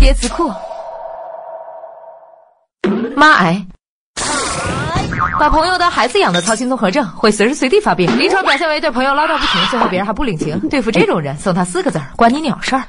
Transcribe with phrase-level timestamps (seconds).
[0.00, 0.50] 叠词库
[3.14, 3.66] 妈癌。
[5.38, 8.18] 把朋友当孩子养的操心综合症会随时随地发病。
[8.18, 12.84] 临床表现为对朋友唠叨不停最后别人还不领情对付这种人送他四个字儿关你鸟事儿。